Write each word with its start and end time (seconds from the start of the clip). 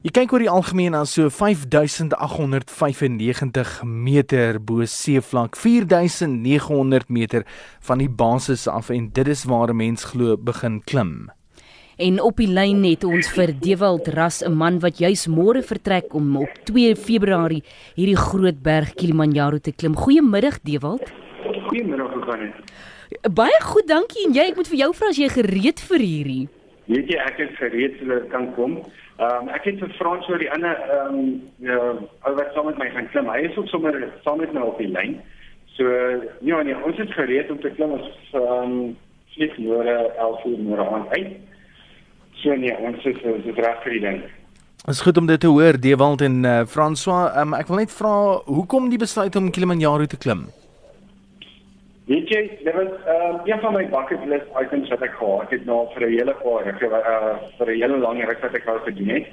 Jy 0.00 0.14
kyk 0.16 0.30
oor 0.32 0.40
die 0.40 0.48
algemeen 0.48 0.94
aan 0.96 1.04
so 1.04 1.28
5895 1.28 3.84
meter 3.84 4.56
bo 4.56 4.80
seevlak, 4.88 5.52
4900 5.60 7.12
meter 7.12 7.44
van 7.84 8.00
die 8.00 8.08
basis 8.08 8.64
af 8.64 8.88
en 8.94 9.10
dit 9.12 9.28
is 9.28 9.44
waar 9.44 9.68
'n 9.68 9.76
mens 9.76 10.04
glo 10.04 10.40
begin 10.40 10.80
klim. 10.88 11.28
En 11.98 12.20
op 12.20 12.36
die 12.36 12.48
lyn 12.48 12.84
het 12.84 13.04
ons 13.04 13.28
vir 13.28 13.52
Dewald 13.52 14.08
Ras, 14.08 14.42
'n 14.42 14.56
man 14.56 14.78
wat 14.80 14.98
juis 14.98 15.28
môre 15.28 15.62
vertrek 15.62 16.14
om 16.14 16.36
op 16.36 16.48
2 16.64 16.96
Februarie 16.96 17.62
hierdie 17.94 18.16
groot 18.16 18.62
berg 18.62 18.94
Kilimanjaro 18.94 19.58
te 19.58 19.72
klim. 19.72 19.96
Goeiemiddag 19.96 20.62
Dewald. 20.62 21.12
Goeiemiddag, 21.68 22.12
hoe 22.12 22.22
gaan 22.22 22.40
dit? 22.40 22.54
Baie 23.34 23.62
goed, 23.62 23.86
dankie. 23.86 24.26
En 24.26 24.32
jy, 24.32 24.42
ek 24.48 24.56
moet 24.56 24.68
vir 24.68 24.78
jou 24.78 24.94
vra 24.94 25.08
as 25.08 25.16
jy 25.16 25.28
gereed 25.28 25.80
vir 25.80 25.98
hierdie. 25.98 26.48
Weet 26.90 27.10
jy, 27.12 27.18
ek 27.22 27.38
is 27.38 27.52
gereed 27.58 28.00
dat 28.08 28.30
kan 28.32 28.48
kom. 28.56 28.80
Ehm 29.20 29.46
um, 29.46 29.50
ek 29.54 29.68
het 29.68 29.78
vir 29.82 29.92
Frans 29.98 30.26
oor 30.30 30.40
die 30.42 30.50
ander 30.50 30.78
ehm 30.96 31.20
um, 31.70 32.00
ou 32.26 32.32
wat 32.38 32.50
saam 32.54 32.66
met 32.70 32.80
my 32.80 32.88
gaan 32.90 33.06
klim. 33.12 33.30
Hy 33.30 33.44
is 33.46 33.58
ook 33.60 33.68
sommer 33.70 33.94
saam 34.24 34.42
met 34.42 34.54
my 34.56 34.64
op 34.66 34.80
die 34.80 34.90
lyn. 34.90 35.20
So 35.76 35.86
ja, 36.48 36.62
nee, 36.62 36.74
ons 36.74 36.98
is 36.98 37.14
gereed 37.14 37.50
om 37.50 37.60
te 37.60 37.70
klim 37.76 37.94
as 37.98 38.10
ehm 38.32 38.74
um, 38.74 38.74
vlieg 39.36 39.54
môre 39.62 39.94
11 40.18 40.44
uur 40.50 40.58
môre 40.66 40.86
aan 40.96 41.06
uit. 41.14 41.36
So 42.42 42.56
nee, 42.58 42.74
ons 42.80 43.06
is 43.06 43.22
ons 43.22 43.46
is 43.52 43.62
reg 43.62 43.82
vir 43.84 43.98
die 43.98 44.04
ding. 44.08 44.22
Dit 44.80 44.94
is 44.96 45.04
goed 45.04 45.18
om 45.20 45.26
dit 45.28 45.40
te 45.40 45.46
hoor, 45.52 45.76
Dewald 45.78 46.24
en 46.26 46.42
uh, 46.44 46.56
François. 46.66 47.28
Um, 47.38 47.54
ek 47.54 47.68
wil 47.68 47.84
net 47.84 47.92
vra, 47.92 48.14
hoekom 48.48 48.88
die 48.90 48.98
besluit 48.98 49.36
om 49.36 49.52
Kilimanjaro 49.52 50.08
te 50.08 50.18
klim? 50.18 50.48
Weet 52.10 52.28
jy, 52.28 52.40
dit 52.64 52.74
was 52.74 52.88
ehm 53.06 53.34
uh, 53.34 53.40
een 53.44 53.60
van 53.60 53.72
my 53.72 53.84
bucket 53.88 54.24
list 54.26 54.46
items 54.60 54.88
wat 54.90 55.02
ek 55.06 55.12
gehad 55.18 55.50
het 55.54 55.64
nou 55.64 55.82
vir 55.94 56.06
'n 56.06 56.16
hele 56.16 56.34
paar 56.42 56.64
jaar, 56.66 57.04
uh, 57.10 57.36
vir 57.58 57.68
'n 57.70 57.80
hele 57.82 57.98
lang 57.98 58.24
ruk 58.28 58.40
wat 58.42 58.54
ek 58.58 58.66
al 58.66 58.80
gedoen 58.86 59.12
het. 59.14 59.26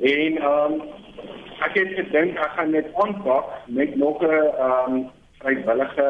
En 0.00 0.36
ehm 0.36 0.72
um, 0.72 0.82
ek 1.66 1.78
het 1.78 1.94
gedink 2.00 2.36
ek 2.38 2.52
gaan 2.56 2.70
net 2.70 2.92
aanpak 3.04 3.46
met 3.66 3.96
nog 3.96 4.20
'n 4.22 4.26
ehm 4.26 4.92
um, 4.94 5.08
vrywillige 5.38 6.08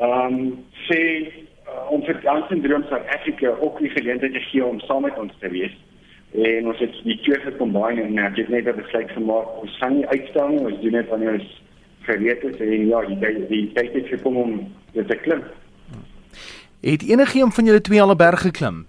ehm 0.00 0.34
um, 0.38 0.64
sê 0.88 1.00
uh, 1.68 1.90
om 1.90 2.02
vir 2.02 2.20
dansen 2.22 2.62
droom 2.62 2.84
South 2.88 3.08
Africa 3.16 3.52
ook 3.60 3.78
die 3.78 3.90
geleentheid 3.90 4.32
te 4.32 4.40
gee 4.48 4.64
om 4.64 4.80
saam 4.80 5.02
met 5.02 5.18
ons 5.18 5.32
te 5.40 5.48
wees. 5.48 5.76
En 6.32 6.66
ons 6.66 6.78
het 6.78 6.94
die 7.04 7.20
twee 7.20 7.40
gekombineer 7.40 8.04
en 8.04 8.18
ek 8.18 8.36
het 8.36 8.48
net 8.48 8.66
'n 8.66 8.80
besluit 8.80 9.10
gemaak. 9.10 9.60
Ons 9.60 9.76
gaan 9.76 9.96
nie 9.96 10.08
uitstel 10.08 10.48
nie, 10.48 10.64
ons 10.64 10.80
doen 10.80 10.92
dit 10.92 11.08
wanneer 11.08 11.32
ons 11.32 11.65
gereed 12.06 12.44
is 12.44 12.58
en 12.62 12.86
ja, 12.88 13.00
die 13.06 13.18
die, 13.18 13.46
die 13.48 13.72
tyd 13.74 13.94
het 13.94 14.10
gekom 14.14 14.36
om 14.36 14.52
dit 14.92 15.08
te 15.08 15.16
klim. 15.16 15.42
Het 16.80 17.02
enigiemand 17.02 17.54
van 17.54 17.64
julle 17.64 17.80
twee 17.80 18.02
al 18.02 18.14
'n 18.14 18.16
berg 18.16 18.40
geklim? 18.40 18.86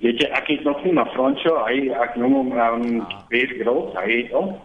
Weet 0.00 0.20
jy, 0.20 0.28
ek 0.28 0.46
het 0.46 0.64
nog 0.64 0.84
nie 0.84 0.92
maar 0.92 1.10
Franco, 1.14 1.64
hy 1.66 1.88
ek 1.88 2.16
noem 2.16 2.32
hom 2.32 2.52
um 2.52 3.06
baie 3.30 3.46
groot, 3.46 3.94
hy 3.96 4.10
het 4.22 4.32
al. 4.32 4.60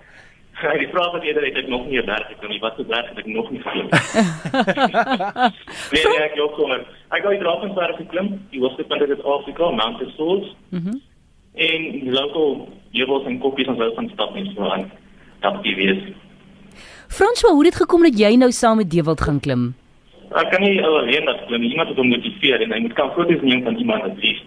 Ja, 0.61 0.73
die 0.77 0.89
vraag 0.91 1.11
wat 1.11 1.23
eerder 1.23 1.45
het 1.45 1.55
ek 1.55 1.67
nog 1.67 1.87
nie 1.87 2.01
'n 2.01 2.05
berg 2.05 2.27
geklim 2.27 2.49
nie. 2.49 2.59
Wat 2.59 2.79
'n 2.79 2.87
berg 2.87 3.09
het 3.09 3.17
ek 3.17 3.25
nog 3.25 3.51
nie 3.51 3.61
geklim? 3.61 3.87
nee, 5.91 6.03
nee, 6.03 6.23
ek 6.23 6.39
ook 6.39 6.53
kom. 6.53 6.71
Ek 7.09 7.23
het 7.23 7.39
Drakensberg 7.39 7.95
geklim, 7.95 8.47
die 8.49 8.59
hoogste 8.59 8.83
punt 8.83 9.01
in 9.01 9.07
Suid-Afrika, 9.07 9.71
Mount 9.71 10.03
Souls. 10.15 10.55
Mhm. 10.69 10.87
Mm 10.87 11.01
en 11.59 12.11
local 12.11 12.67
jewels 12.95 13.25
en 13.25 13.39
koppies 13.43 13.67
ons 13.67 13.79
wou 13.81 13.89
van 13.95 14.09
stap 14.13 14.35
net 14.35 14.51
so 14.55 14.67
aan. 14.69 14.89
Dat 15.43 15.63
die 15.63 15.75
wees. 15.75 16.03
François, 17.09 17.51
hoe 17.51 17.63
het 17.65 17.71
dit 17.73 17.81
gekom 17.81 18.03
dat 18.05 18.17
jy 18.21 18.35
nou 18.37 18.51
saam 18.53 18.77
met 18.77 18.89
Dewald 18.91 19.21
gaan 19.25 19.39
klim? 19.41 19.71
Ek 20.29 20.51
kan 20.53 20.61
nie 20.61 20.77
alleen 20.85 21.25
dat 21.25 21.41
klim. 21.47 21.63
Iemand 21.65 21.89
moet 21.89 21.97
hom 21.97 22.11
motiveer 22.13 22.61
en 22.61 22.71
hy 22.71 22.79
moet 22.85 22.93
kan 22.93 23.09
foto's 23.15 23.41
neem 23.41 23.63
van 23.65 23.79
iemand 23.81 24.05
wat 24.05 24.21
lief. 24.21 24.43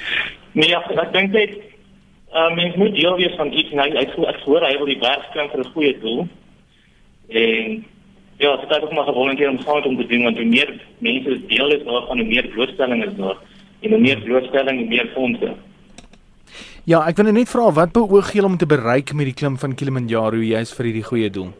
nee, 0.58 0.74
ek, 0.74 0.90
ek 0.90 1.12
dink 1.14 1.30
dit 1.36 1.54
uh, 2.34 2.50
mens 2.56 2.74
moet 2.74 2.98
deel 2.98 3.14
wees 3.20 3.38
van 3.38 3.52
iets 3.54 3.70
en 3.70 3.82
hy 3.84 3.88
hy 3.94 4.04
voel 4.16 4.26
ek 4.32 4.42
hoor 4.48 4.66
hy 4.66 4.74
wil 4.80 4.90
die 4.90 4.98
berg 4.98 5.30
klim 5.36 5.52
vir 5.54 5.62
'n 5.62 5.72
goeie 5.76 5.94
doel. 6.02 6.26
En 7.30 7.78
ja, 8.42 8.56
dit 8.56 8.68
het 8.74 8.82
ook 8.82 8.92
maar 8.92 9.08
gevolgteer 9.12 9.54
om 9.54 9.62
saam 9.62 9.82
te 9.82 10.06
doen 10.10 10.26
want 10.26 10.36
hoe 10.42 10.50
meer 10.50 10.74
mense 10.98 11.38
deel 11.46 11.78
is 11.78 11.86
daarvan 11.86 12.18
hoe 12.18 12.30
meer 12.34 12.50
blootstelling 12.54 13.04
is 13.06 13.16
daar 13.22 13.38
en 13.80 13.90
hoe 13.90 14.02
meer 14.02 14.20
blootstelling 14.26 14.88
meer 14.88 15.10
fondse. 15.14 15.54
Ja, 16.84 17.06
ek 17.06 17.22
wil 17.22 17.30
net 17.30 17.48
vra 17.48 17.70
wat 17.70 17.92
beoog 17.94 18.34
jy 18.34 18.42
om 18.42 18.58
te 18.58 18.66
bereik 18.66 19.14
met 19.14 19.30
die 19.30 19.36
klim 19.36 19.58
van 19.62 19.78
Kilimanjaro 19.78 20.42
juis 20.42 20.74
vir 20.74 20.90
hierdie 20.90 21.06
goeie 21.06 21.30
doel? 21.30 21.52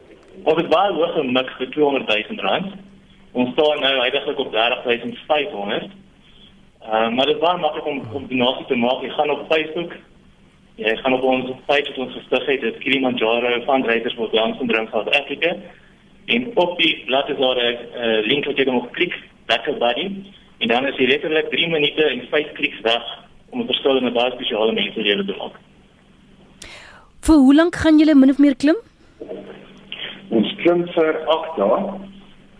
Ons 0.51 0.59
het 0.59 0.71
baie 0.71 0.91
hoog 0.91 1.13
gemik 1.15 1.51
vir 1.55 1.69
200 1.71 2.09
000 2.11 2.41
rand. 2.43 2.71
Ons 3.31 3.51
staan 3.55 3.77
nou 3.79 3.91
heidaglik 4.01 4.39
op 4.43 4.49
30500. 4.51 5.85
Ehm 5.85 5.91
uh, 6.91 7.11
maar 7.15 7.29
dit 7.29 7.39
was 7.39 7.61
maklik 7.61 7.85
om 7.85 8.01
om 8.17 8.25
donasie 8.27 8.65
te 8.67 8.75
maak. 8.75 9.05
Jy 9.05 9.11
gaan 9.15 9.31
op 9.31 9.45
Facebook. 9.51 9.93
Jy 10.75 10.95
gaan 11.03 11.13
op 11.13 11.23
ons 11.23 11.53
page 11.69 11.87
wat 11.87 12.01
ons 12.03 12.17
gestig 12.17 12.45
het, 12.45 12.61
dit 12.61 12.77
Kilimanjaro 12.83 13.61
Fundraisers 13.69 14.17
for 14.19 14.31
Down 14.35 14.57
Syndrome 14.57 14.91
South 14.91 15.15
Africa. 15.21 15.55
En 16.25 16.51
op 16.65 16.77
die 16.83 17.03
blad 17.05 17.29
is 17.29 17.39
daar 17.45 17.63
'n 17.63 17.79
uh, 18.03 18.27
link 18.27 18.45
wat 18.45 18.57
jy 18.57 18.63
kan 18.63 18.91
klik, 18.91 19.15
Better 19.45 19.77
Buddy. 19.77 20.07
En 20.57 20.67
dan 20.67 20.87
is 20.87 20.95
jy 20.97 21.07
letterlik 21.07 21.49
3 21.49 21.67
minute 21.67 22.03
en 22.03 22.27
5 22.29 22.51
kliks 22.51 22.81
weg 22.81 23.03
om 23.49 23.61
'n 23.61 23.65
verskil 23.65 23.97
in 23.97 24.05
'n 24.05 24.13
baie 24.13 24.31
spesiale 24.31 24.71
menselewe 24.73 25.25
te 25.25 25.35
maak. 25.37 25.55
Vir 27.21 27.35
hoe 27.35 27.55
lank 27.55 27.75
gaan 27.75 27.97
julle 27.97 28.15
min 28.15 28.29
of 28.29 28.37
meer 28.37 28.55
klim? 28.55 28.90
Klim 30.61 30.83
vir 30.93 31.17
8 31.25 31.57
dae. 31.57 31.79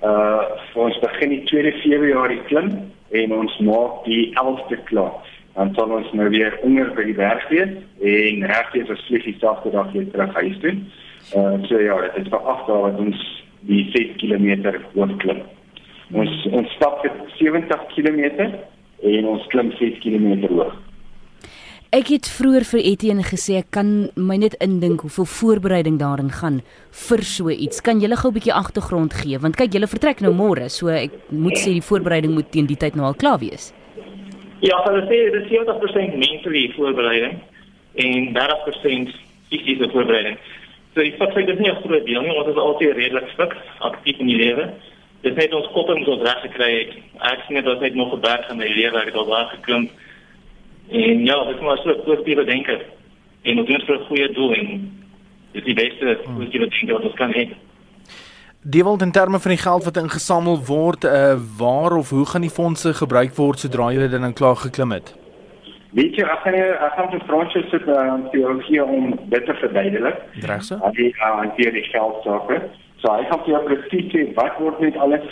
Uh 0.02 0.82
ons 0.82 0.98
begin 1.04 1.30
die 1.30 1.44
2de 1.50 1.72
Februarie 1.84 2.42
klim 2.50 2.72
en 3.14 3.34
ons 3.36 3.58
maak 3.68 4.02
die 4.08 4.32
11de 4.42 4.80
klaar. 4.90 5.20
Dan 5.54 5.74
sal 5.76 5.94
ons 5.94 6.10
nou 6.18 6.30
weer 6.34 6.58
onder 6.66 6.90
by 6.98 7.06
die 7.06 7.18
berg 7.18 7.44
wees 7.52 7.76
en 8.00 8.46
regtig 8.54 8.90
as 8.90 9.06
vlieg 9.10 9.28
die 9.28 9.38
sagte 9.44 9.70
dag 9.76 9.92
weer 9.94 10.08
terug 10.14 10.34
huis 10.40 10.58
toe. 10.64 10.74
Uh 11.38 11.58
so 11.70 11.82
ja, 11.82 12.00
dit 12.08 12.24
is 12.24 12.32
vir 12.34 12.52
8 12.56 12.70
dae 12.72 12.84
wat 12.88 13.02
ons 13.06 13.26
die 13.70 13.84
6 13.94 14.18
km 14.24 14.48
hoog 14.96 15.18
klim. 15.22 15.44
Ons 16.18 16.48
ons 16.52 16.78
stap 16.80 17.04
vir 17.06 17.14
70 17.38 17.86
km 17.94 18.24
en 19.12 19.34
ons 19.36 19.46
klim 19.54 19.70
6 19.78 20.02
km 20.02 20.48
hoog. 20.50 20.74
Ek 21.92 22.08
het 22.08 22.24
vroeër 22.32 22.64
vir 22.70 22.86
Etienne 22.88 23.24
gesê 23.28 23.58
ek 23.60 23.74
kan 23.76 23.88
my 24.16 24.38
net 24.40 24.54
indink 24.64 25.02
hoeveel 25.04 25.26
voorbereiding 25.28 25.98
daarin 26.00 26.30
gaan 26.32 26.62
vir 26.96 27.24
so 27.28 27.52
iets. 27.52 27.82
Kan 27.84 28.00
jy 28.00 28.08
gou 28.16 28.30
'n 28.32 28.38
bietjie 28.38 28.54
agtergrond 28.56 29.12
gee 29.14 29.38
want 29.38 29.58
kyk 29.60 29.74
julle 29.74 29.92
vertrek 29.92 30.22
nou 30.22 30.32
môre, 30.32 30.70
so 30.70 30.88
ek 30.88 31.12
moet 31.30 31.58
sê 31.60 31.74
die 31.76 31.84
voorbereiding 31.84 32.32
moet 32.32 32.50
teen 32.50 32.66
die 32.66 32.78
tyd 32.78 32.96
nou 32.96 33.04
al 33.04 33.14
klaar 33.14 33.40
wees. 33.40 33.74
Ja, 34.62 34.78
hulle 34.88 35.04
sê 35.04 35.18
dit 35.32 35.36
is 35.42 35.50
70% 35.52 36.16
mentale 36.16 36.72
voorbereiding 36.78 37.36
en 37.96 38.34
30% 38.40 39.12
fisiese 39.50 39.90
voorbereiding. 39.92 40.38
So 40.96 41.02
die 41.02 41.18
feit 41.20 41.50
is 41.50 41.60
nie 41.60 41.76
groot 41.76 42.06
deel 42.06 42.22
nie, 42.22 42.38
ons 42.38 42.48
is 42.48 42.56
altyd 42.56 42.96
redelik 42.96 43.28
fik 43.36 43.58
aktief 43.80 44.18
in 44.20 44.28
die 44.28 44.38
lewe. 44.38 44.70
Dit 45.24 45.36
het 45.36 45.54
ons 45.54 45.68
kop 45.74 45.90
en 45.90 46.08
ons 46.08 46.24
reg 46.24 46.40
gekry. 46.42 47.04
Ek 47.20 47.44
sien 47.48 47.60
dit 47.60 47.68
as 47.68 47.82
net 47.82 47.96
nog 47.96 48.14
'n 48.14 48.22
berg 48.22 48.50
in 48.50 48.58
my 48.58 48.68
lewe, 48.68 48.98
ek 48.98 49.12
het 49.12 49.16
al 49.16 49.26
daar 49.26 49.52
geklim. 49.60 49.90
En 50.90 51.26
ja, 51.26 51.44
dit 51.46 51.56
is 51.56 51.62
maar 51.62 51.78
so 51.78 51.90
'n 51.90 52.04
positiewe 52.04 52.44
denker. 52.44 52.86
En 53.42 53.60
ons 53.60 53.68
doen 53.68 53.82
vir 53.86 53.96
'n 54.00 54.06
goeie 54.06 54.32
doel 54.32 54.54
en 54.54 54.68
dit 55.52 55.62
is 55.62 55.64
die 55.64 55.74
beste 55.74 56.20
positiewe 56.24 56.68
denker 56.70 56.94
wat 56.94 57.04
ons 57.04 57.16
kan 57.16 57.32
hê. 57.32 57.50
Die 58.64 58.84
wil 58.84 58.98
in 59.02 59.12
terme 59.12 59.40
van 59.40 59.52
die 59.52 59.62
geld 59.62 59.84
wat 59.84 59.98
ingesamel 59.98 60.66
word, 60.66 61.04
uh 61.04 61.34
waar 61.58 61.98
of 61.98 62.10
hoe 62.10 62.26
gaan 62.26 62.42
die 62.42 62.50
fondse 62.50 62.94
gebruik 62.94 63.36
word 63.36 63.60
sodra 63.60 63.92
jy 63.92 63.98
dit 63.98 64.12
dan 64.12 64.34
klaar 64.34 64.56
geklim 64.56 64.92
het? 64.92 65.16
Weet 65.92 66.16
jy, 66.16 66.24
gaan 66.24 66.54
jy 66.56 66.68
ek 66.72 66.94
gaan 66.96 67.10
vir 67.12 67.24
Francis 67.28 67.66
sit 67.70 67.88
uh, 67.88 68.14
vir 68.32 68.62
hier 68.68 68.86
om 68.86 69.10
dit 69.34 69.46
te 69.46 69.54
verduidelik. 69.54 70.22
Regse? 70.52 70.78
Al 70.80 70.94
die 70.96 71.10
hanteer 71.18 71.68
uh, 71.68 71.74
die 71.74 71.90
geld 71.90 72.22
sake. 72.24 72.62
So 73.02 73.12
ek 73.12 73.28
gaan 73.32 73.42
vir 73.44 73.54
jou 73.56 73.64
presies 73.66 74.08
sê 74.14 74.24
wat 74.38 74.62
word 74.62 74.80
met 74.80 74.98
alles 75.04 75.26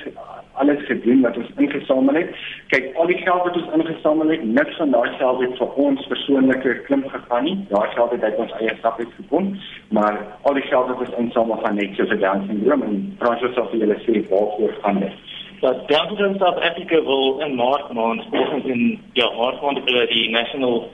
alles 0.59 0.81
gedoen 0.89 1.21
wat 1.23 1.37
ons 1.39 1.53
ingesamel 1.89 2.15
het. 2.15 2.35
Kyk, 2.67 2.95
al 2.95 3.07
die 3.07 3.17
geld 3.17 3.43
wat 3.43 3.55
ons 3.55 3.73
ingesamel 3.73 4.29
het, 4.29 4.43
niks 4.43 4.75
van 4.77 4.91
daai 4.91 5.09
geld 5.17 5.41
het 5.41 5.57
vir 5.57 5.73
ons 5.75 6.07
persoonlike 6.07 6.75
klim 6.85 7.03
gegaan 7.09 7.43
nie. 7.43 7.57
Daai 7.69 7.89
geld 7.95 8.11
het 8.11 8.23
uit 8.23 8.37
ons 8.37 8.53
eie 8.59 8.75
sak 8.81 8.99
uit 8.99 9.13
gekom, 9.17 9.57
maar 9.89 10.19
al 10.41 10.53
die 10.53 10.67
geld 10.69 10.87
wat 10.87 10.99
ons 10.99 11.17
insamel 11.17 11.57
gaan 11.63 11.75
net 11.75 11.95
vir 11.97 12.19
Down 12.19 12.45
syndrome 12.47 12.85
en 12.85 13.15
Francis 13.19 13.53
sal 13.55 13.69
vir 13.71 13.85
julle 13.85 13.99
sê 14.05 14.21
waarvoor 14.29 14.75
gaan 14.83 14.99
dit. 14.99 15.13
Dat 15.61 15.87
Down 15.89 16.07
syndrome 16.09 16.37
South 16.37 16.61
Africa 16.69 17.01
wil 17.03 17.39
in 17.45 17.55
Maart 17.55 17.93
maand 17.93 18.25
volgens 18.29 18.65
in 18.65 18.99
ja, 19.13 19.31
Maart 19.37 19.61
maand 19.61 19.81
hulle 19.85 20.07
die 20.13 20.29
National 20.29 20.89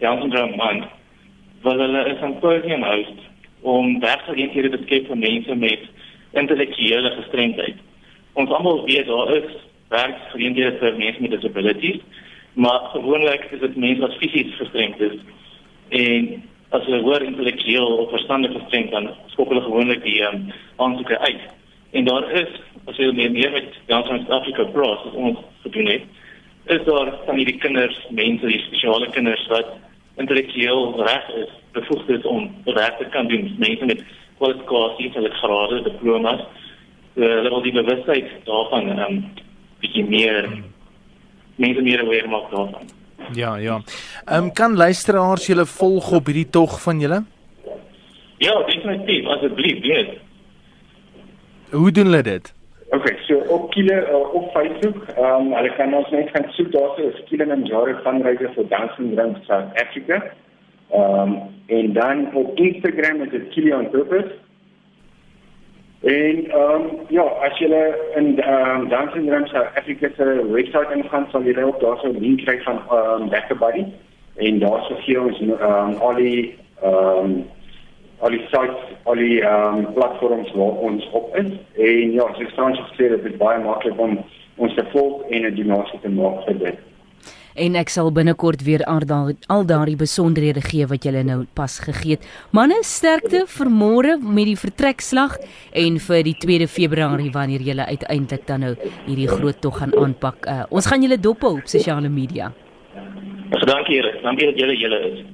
Down 0.00 0.22
syndrome 0.22 0.56
month 0.56 0.88
wil 1.62 1.78
hulle 1.78 2.08
'n 2.08 2.18
symposium 2.20 2.82
hou 2.82 3.04
om 3.60 4.00
werkgeleenthede 4.00 4.70
te 4.70 4.82
skep 4.82 5.06
vir 5.06 5.16
mense 5.16 5.54
met 5.54 5.80
intellektuele 6.32 7.10
gestremdheid 7.10 7.76
ons 8.34 8.50
almal 8.50 8.84
weet 8.86 9.06
daar 9.06 9.32
is 9.36 9.56
werksgeleenthede 9.88 10.78
vir 10.78 10.96
mense 10.98 11.22
met 11.22 11.34
disabilities, 11.36 12.00
maar 12.52 12.90
gewoonlik 12.92 13.48
is 13.50 13.60
dit 13.60 13.76
mense 13.76 14.00
wat 14.00 14.16
fisies 14.20 14.56
gestremd 14.60 15.00
is. 15.00 15.18
En 15.88 16.30
as 16.76 16.84
hulle 16.84 17.02
hoor 17.02 17.24
intellektueel 17.24 17.96
of 18.02 18.10
verstandelik 18.10 18.58
gestremd 18.60 18.90
dan 18.90 19.10
skop 19.32 19.48
hulle 19.48 19.64
gewoonlik 19.64 20.02
die 20.04 20.20
um, 20.26 20.48
aansoeke 20.76 21.18
uit. 21.18 21.44
En 21.96 22.04
daar 22.04 22.30
is 22.30 22.50
as 22.88 22.96
jy 23.00 23.12
meer 23.12 23.32
meer 23.32 23.52
met 23.52 23.76
Down 23.88 24.26
Africa 24.28 24.66
Cross 24.72 25.06
as 25.08 25.16
ons 25.16 25.38
gedoen 25.64 25.88
het, 25.92 26.04
is 26.68 26.84
daar 26.84 27.12
van 27.24 27.36
hierdie 27.40 27.56
kinders, 27.62 27.96
mense, 28.10 28.46
die 28.46 28.60
spesiale 28.66 29.08
kinders 29.14 29.46
wat 29.52 29.72
intellektueel 30.20 30.96
reg 31.06 31.28
is, 31.40 31.50
bevoegd 31.72 32.08
is 32.08 32.24
om 32.28 32.50
werk 32.64 32.98
te 32.98 33.08
kan 33.14 33.28
doen. 33.28 33.54
Mense 33.58 33.88
met 33.88 34.02
kwalifikasies, 34.38 35.14
hulle 35.16 35.30
grade, 35.40 35.82
diplomas, 35.86 36.42
uh, 36.42 37.24
hulle 37.24 37.52
wil 37.54 37.64
die 37.64 37.76
bewustheid 37.76 38.32
daarvan 38.48 38.90
ehm 38.94 39.04
um, 39.06 39.20
bietjie 39.80 40.04
meer 40.04 40.48
mense 41.56 41.82
meer 41.82 42.02
aware 42.04 42.28
maak 42.28 42.50
daarvan. 42.50 42.94
Ja, 43.34 43.56
ja. 43.56 43.80
Ehm 44.24 44.44
um, 44.44 44.52
kan 44.52 44.76
luisteraars 44.76 45.46
julle 45.46 45.66
volg 45.66 46.12
op 46.12 46.26
hierdie 46.26 46.50
tog 46.50 46.80
van 46.82 47.00
julle? 47.00 47.22
Ja, 48.38 48.54
definitief, 48.66 49.26
asseblief, 49.26 49.80
weet. 49.82 50.10
Hoe 51.70 51.90
doen 51.90 52.04
hulle 52.04 52.22
dit? 52.22 52.54
Okay, 52.90 53.16
so 53.26 53.36
op 53.52 53.70
Kile 53.70 53.96
uh, 54.08 54.34
op 54.34 54.50
Facebook, 54.52 55.02
ehm 55.16 55.46
um, 55.46 55.52
hulle 55.52 55.72
kan 55.76 55.94
ons 55.94 56.10
net 56.10 56.30
gaan 56.32 56.46
soek 56.56 56.72
daar 56.72 56.94
so 56.96 57.08
is 57.08 57.22
Kilimanjaro 57.28 57.98
fundraiser 58.04 58.52
for 58.54 58.68
Down 58.68 58.90
syndrome 58.96 59.36
South 59.46 59.82
Africa. 59.82 60.22
Ehm 60.90 61.20
um, 61.20 61.40
en 61.66 61.92
dan 61.92 62.34
op 62.34 62.56
Instagram 62.56 63.22
is 63.22 63.30
dit 63.30 63.48
Kili 63.48 63.72
on 63.72 63.90
purpose. 63.90 64.30
En 66.00 66.50
ehm 66.50 66.72
um, 66.74 66.90
ja, 67.08 67.22
as 67.22 67.58
jy 67.58 67.66
in 68.14 68.38
ehm 68.38 68.80
um, 68.80 68.88
Down 68.88 69.08
syndrome 69.12 69.48
South 69.48 69.74
Africa 69.74 70.08
se 70.16 70.24
webwerf 70.52 70.90
ingaan, 70.94 71.26
sal 71.30 71.42
jy 71.42 71.62
ook 71.62 71.80
daar 71.80 71.98
so 71.98 72.08
'n 72.08 72.20
link 72.20 72.44
kry 72.44 72.60
van 72.62 72.78
ehm 72.90 73.22
um, 73.22 73.28
Better 73.28 73.58
Buddy 73.58 73.84
en 74.36 74.58
daar 74.58 74.84
sou 74.86 75.00
gee 75.00 75.20
ons 75.20 75.40
ehm 75.40 75.50
um, 75.50 75.96
al 75.96 76.14
die 76.14 76.54
ehm 76.82 77.24
um, 77.24 77.46
al 78.18 78.30
die 78.30 78.46
sites, 78.50 78.84
al 79.02 79.14
die 79.14 79.40
ehm 79.42 79.76
um, 79.76 79.92
platforms 79.92 80.52
waar 80.52 80.78
ons 80.90 81.10
op 81.10 81.36
is. 81.36 81.50
En 81.76 82.12
ja, 82.12 82.26
so 82.34 82.44
Frans 82.54 82.78
gesê 82.78 83.08
dit 83.08 83.24
is 83.24 83.36
baie 83.36 83.58
maklik 83.58 83.98
om 84.00 84.18
ons 84.56 84.74
te 84.74 84.84
volg 84.92 85.22
en 85.30 85.46
'n 85.46 85.54
donasie 85.54 86.00
te 86.00 86.08
maak 86.08 86.44
vir 86.44 86.58
dit. 86.58 86.87
En 87.54 87.76
ek 87.78 87.88
sal 87.88 88.10
binnekort 88.12 88.62
weer 88.66 88.84
al 88.84 89.64
daardie 89.66 89.96
besonderhede 89.96 90.60
gee 90.60 90.86
wat 90.86 91.04
julle 91.04 91.22
nou 91.24 91.44
pas 91.54 91.78
gegee 91.78 92.16
het. 92.16 92.26
Manne, 92.50 92.80
sterkte 92.82 93.44
vir 93.46 93.70
môre 93.70 94.18
met 94.18 94.46
die 94.50 94.58
vertrekslag 94.58 95.38
en 95.72 95.98
vir 95.98 96.22
die 96.26 96.36
2de 96.36 96.68
Februarie 96.68 97.32
wanneer 97.32 97.64
julle 97.64 97.86
uiteindelik 97.86 98.46
dan 98.46 98.60
nou 98.66 98.74
hierdie 99.06 99.28
groot 99.28 99.60
tog 99.60 99.78
gaan 99.78 99.94
aanpak. 99.98 100.46
Uh, 100.46 100.62
ons 100.70 100.86
gaan 100.86 101.02
julle 101.02 101.18
dop 101.18 101.42
op 101.42 101.66
sosiale 101.66 102.08
media. 102.08 102.52
Dankie, 103.66 104.02
dankie 104.22 104.50
dat 104.50 104.58
julle 104.58 104.76
julle 104.76 105.02
is. 105.10 105.26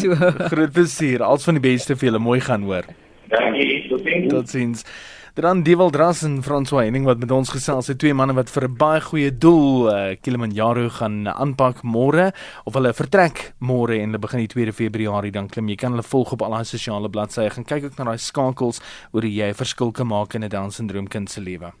So. 0.00 0.14
Groot 0.48 0.72
plesier. 0.72 1.22
Als 1.22 1.44
van 1.44 1.58
die 1.58 1.64
beste 1.64 1.96
vir 1.96 2.10
julle 2.10 2.22
mooi 2.22 2.40
gaan 2.40 2.62
hoor. 2.64 2.86
Dankie. 3.28 3.88
Totsiens. 3.88 4.28
Totsiens. 4.32 4.84
Dan 5.40 5.62
Dewald 5.62 5.92
Dras 5.92 6.20
en 6.22 6.42
François 6.42 6.82
Henning 6.84 7.06
wat 7.08 7.18
met 7.18 7.30
ons 7.32 7.48
gesels, 7.48 7.86
se 7.88 7.94
twee 7.96 8.12
manne 8.12 8.34
wat 8.36 8.50
vir 8.52 8.68
'n 8.68 8.76
baie 8.76 9.00
goeie 9.00 9.30
doel 9.32 9.88
uh, 9.88 10.16
Kilimanjaro 10.20 10.90
gaan 10.90 11.24
aanpak 11.28 11.80
môre 11.82 12.32
of 12.66 12.74
hulle 12.74 12.92
vertrek 12.92 13.54
môre 13.58 13.96
en 13.96 14.10
hulle 14.10 14.18
begin 14.20 14.44
die 14.44 14.52
2de 14.52 14.72
Februarie 14.72 15.32
dan 15.32 15.48
klim 15.48 15.68
jy 15.68 15.76
kan 15.76 15.92
hulle 15.92 16.02
volg 16.02 16.32
op 16.32 16.42
al 16.42 16.50
daai 16.50 16.64
sosiale 16.64 17.08
bladsye. 17.08 17.48
Gaan 17.50 17.64
kyk 17.64 17.84
ook 17.84 17.96
na 17.96 18.04
daai 18.04 18.18
skakels 18.18 18.80
oor 19.12 19.22
hoe 19.22 19.32
jy 19.32 19.48
'n 19.48 19.54
verskil 19.54 19.92
kan 19.92 20.08
maak 20.08 20.34
in 20.34 20.44
'n 20.44 20.48
Down 20.48 20.70
syndroom 20.70 21.08
kind 21.08 21.30
se 21.30 21.40
lewe. 21.40 21.72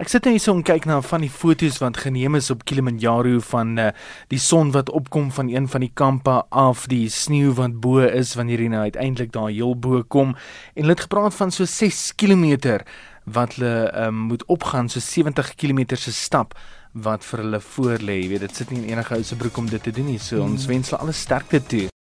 Ek 0.02 0.08
sit 0.10 0.26
net 0.26 0.34
hier 0.36 0.52
om 0.52 0.62
kyk 0.66 0.84
na 0.90 0.98
van 1.04 1.22
die 1.24 1.32
foto's 1.32 1.78
wat 1.80 2.00
geneem 2.02 2.34
is 2.36 2.50
op 2.52 2.64
Kilimanjaro 2.68 3.38
van 3.52 3.68
uh, 3.78 3.88
die 4.32 4.42
son 4.42 4.72
wat 4.74 4.90
opkom 4.90 5.30
van 5.32 5.48
een 5.52 5.68
van 5.70 5.80
die 5.86 5.94
kampe 5.94 6.42
af, 6.50 6.86
die 6.90 7.08
sneeu 7.08 7.54
wat 7.56 7.80
bo 7.80 8.02
is 8.04 8.34
wanneer 8.36 8.60
jy 8.60 8.68
nou 8.74 8.82
uiteindelik 8.88 9.32
daar 9.36 9.48
heel 9.48 9.74
bo 9.78 10.02
kom 10.02 10.28
en 10.74 10.82
hulle 10.82 10.94
het 10.96 11.06
gepraat 11.06 11.34
van 11.38 11.50
so 11.54 11.64
6 11.64 12.14
km 12.20 12.46
wat 13.24 13.56
hulle 13.56 13.92
um, 13.94 14.16
moet 14.30 14.44
opgaan 14.50 14.88
so 14.88 15.00
70 15.00 15.54
km 15.54 15.80
se 15.94 16.12
stap 16.12 16.54
wat 16.92 17.24
vir 17.24 17.44
hulle 17.44 17.60
voorlê. 17.60 18.18
Jy 18.22 18.28
weet, 18.34 18.46
dit 18.48 18.62
sit 18.62 18.70
nie 18.72 18.82
in 18.82 18.92
enige 18.94 19.18
ou 19.18 19.22
se 19.26 19.38
broek 19.38 19.62
om 19.62 19.70
dit 19.70 19.82
te 19.82 19.94
doen 19.94 20.10
nie. 20.14 20.18
So 20.18 20.42
ons 20.42 20.66
mm. 20.66 20.72
wens 20.72 20.90
hulle 20.90 21.02
alle 21.04 21.16
sterkte 21.16 21.62
toe. 21.62 21.90